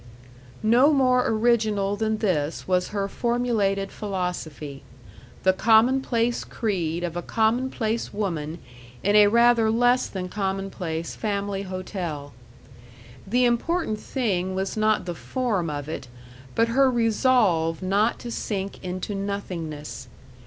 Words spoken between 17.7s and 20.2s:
not to sink into nothingness....